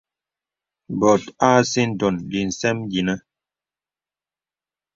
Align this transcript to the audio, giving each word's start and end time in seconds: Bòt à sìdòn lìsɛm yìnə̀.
Bòt 0.99 1.23
à 1.47 1.49
sìdòn 1.71 2.15
lìsɛm 2.31 2.77
yìnə̀. 2.91 3.17